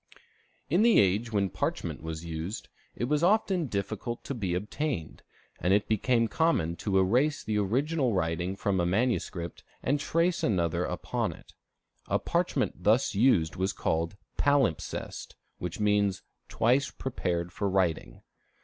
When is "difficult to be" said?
3.67-4.55